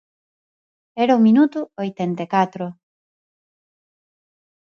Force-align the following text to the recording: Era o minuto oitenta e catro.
Era 1.03 1.17
o 1.19 1.23
minuto 1.27 1.59
oitenta 1.83 2.21
e 2.25 2.29
catro. 2.35 2.65